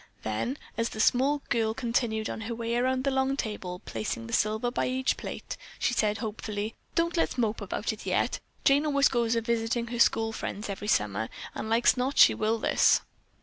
[0.23, 4.33] Then as the small girl continued on her way around the long table placing the
[4.33, 8.39] silver by each plate, she said hopefully, "Don't let's mope about it yet.
[8.63, 12.57] Jane always goes a visitin' her school friends every summer and like's not she will
[12.57, 13.01] this."